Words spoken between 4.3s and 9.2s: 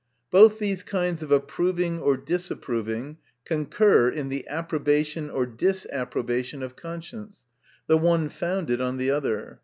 approbation or disapprobation of conscience; the one founded on the